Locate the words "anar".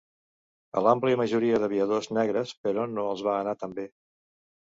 3.43-3.57